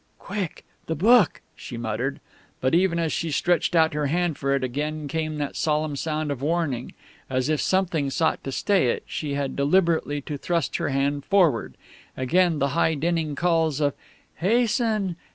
"Quick 0.17 0.65
the 0.87 0.95
book," 0.95 1.41
she 1.55 1.77
muttered. 1.77 2.19
But 2.59 2.73
even 2.73 2.97
as 2.97 3.13
she 3.13 3.29
stretched 3.29 3.75
out 3.75 3.93
her 3.93 4.07
hand 4.07 4.35
for 4.35 4.55
it, 4.55 4.63
again 4.63 5.07
came 5.07 5.37
that 5.37 5.55
solemn 5.55 5.95
sound 5.95 6.31
of 6.31 6.41
warning. 6.41 6.95
As 7.29 7.49
if 7.49 7.61
something 7.61 8.09
sought 8.09 8.43
to 8.45 8.51
stay 8.51 8.89
it, 8.89 9.03
she 9.05 9.35
had 9.35 9.55
deliberately 9.55 10.19
to 10.21 10.37
thrust 10.39 10.77
her 10.77 10.89
hand 10.89 11.23
forward. 11.23 11.77
Again 12.17 12.57
the 12.57 12.69
high 12.69 12.95
dinning 12.95 13.35
calls 13.35 13.79
of 13.79 13.93
"Hasten! 14.37 15.17